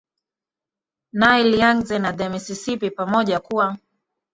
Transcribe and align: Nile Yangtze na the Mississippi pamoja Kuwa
Nile 1.13 1.57
Yangtze 1.57 1.99
na 1.99 2.11
the 2.13 2.29
Mississippi 2.29 2.89
pamoja 2.91 3.39
Kuwa 3.39 3.77